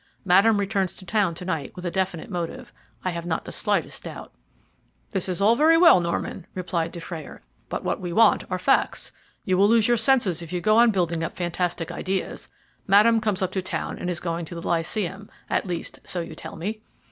Madame 0.25 0.57
returns 0.57 0.95
to 0.95 1.05
town 1.05 1.35
to 1.35 1.45
night 1.45 1.75
with 1.75 1.85
a 1.85 1.91
definite 1.91 2.27
motive, 2.31 2.73
I 3.05 3.11
have 3.11 3.23
not 3.27 3.45
the 3.45 3.51
slightest 3.51 4.01
doubt." 4.01 4.33
"This 5.11 5.29
is 5.29 5.39
all 5.39 5.55
very 5.55 5.77
well, 5.77 5.99
Norman," 5.99 6.47
replied 6.55 6.91
Dufrayer, 6.91 7.43
"but 7.69 7.83
what 7.83 8.01
we 8.01 8.11
want 8.11 8.43
are 8.49 8.57
facts. 8.57 9.11
You 9.45 9.59
will 9.59 9.69
lose 9.69 9.87
your 9.87 9.97
senses 9.97 10.41
if 10.41 10.51
you 10.51 10.59
go 10.59 10.77
on 10.77 10.89
building 10.89 11.21
up 11.21 11.35
fantastic 11.37 11.91
ideas. 11.91 12.49
Madame 12.87 13.21
comes 13.21 13.43
up 13.43 13.51
to 13.51 13.61
town 13.61 13.99
and 13.99 14.09
is 14.09 14.19
going 14.19 14.45
to 14.45 14.55
the 14.55 14.67
Lyceum; 14.67 15.29
at 15.51 15.67
least, 15.67 15.99
so 16.03 16.19
you 16.19 16.33
tell 16.33 16.55
me?" 16.55 16.81